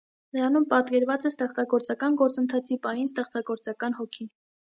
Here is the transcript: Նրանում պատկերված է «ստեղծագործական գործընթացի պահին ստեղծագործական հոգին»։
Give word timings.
Նրանում 0.35 0.63
պատկերված 0.69 1.27
է 1.29 1.31
«ստեղծագործական 1.33 2.17
գործընթացի 2.23 2.79
պահին 2.87 3.13
ստեղծագործական 3.13 3.99
հոգին»։ 4.01 4.33